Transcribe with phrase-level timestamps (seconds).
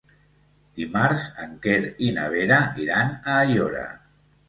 [0.79, 1.77] Dimarts en Quer
[2.09, 3.89] i na Vera iran a Aiora.